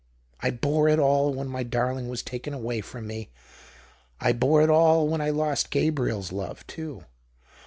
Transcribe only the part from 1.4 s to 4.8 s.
my darling was taken away from me. I bore it